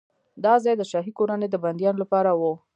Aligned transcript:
دا 0.43 0.53
ځای 0.63 0.75
د 0.77 0.83
شاهي 0.91 1.11
کورنۍ 1.19 1.47
د 1.51 1.55
بندیانو 1.63 2.01
لپاره 2.03 2.31
و. 2.39 2.41